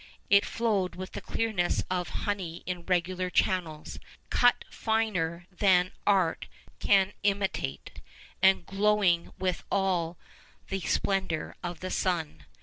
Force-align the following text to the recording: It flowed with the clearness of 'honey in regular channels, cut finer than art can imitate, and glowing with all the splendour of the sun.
It 0.31 0.47
flowed 0.47 0.95
with 0.95 1.11
the 1.11 1.21
clearness 1.21 1.83
of 1.87 2.09
'honey 2.25 2.63
in 2.65 2.87
regular 2.87 3.29
channels, 3.29 3.99
cut 4.31 4.65
finer 4.71 5.45
than 5.51 5.91
art 6.07 6.47
can 6.79 7.13
imitate, 7.21 8.01
and 8.41 8.65
glowing 8.65 9.31
with 9.37 9.63
all 9.69 10.17
the 10.69 10.79
splendour 10.79 11.55
of 11.61 11.81
the 11.81 11.91
sun. 11.91 12.45